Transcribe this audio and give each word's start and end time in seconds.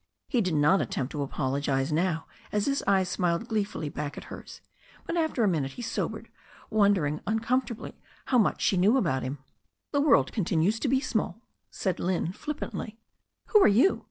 He 0.27 0.41
did 0.41 0.55
not 0.55 0.81
attempt 0.81 1.11
to 1.11 1.21
apologize 1.21 1.91
now 1.91 2.25
as 2.51 2.65
his 2.65 2.83
eyes 2.87 3.07
smiled 3.07 3.47
gleefully 3.47 3.87
back 3.87 4.17
at 4.17 4.23
hers, 4.33 4.59
but 5.05 5.15
after 5.15 5.43
a 5.43 5.47
minute 5.47 5.73
he 5.73 5.83
sobered, 5.83 6.27
won 6.71 6.91
dering 6.95 7.21
uncomfortably 7.27 7.95
how 8.25 8.39
much 8.39 8.61
she 8.63 8.77
knew 8.77 8.97
about 8.97 9.21
him. 9.21 9.37
"The 9.91 10.01
world 10.01 10.31
continues 10.31 10.79
to 10.79 10.87
be 10.87 11.01
small," 11.01 11.43
said 11.69 11.99
Lynne 11.99 12.31
flippantly. 12.33 12.97
"Who 13.49 13.61
are 13.61 13.67
you?" 13.67 13.99